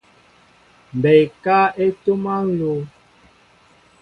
Mɓɛɛ 0.99 1.19
ekáá 1.25 1.65
e 1.83 1.85
ntoma 1.91 2.33
nló. 2.47 2.71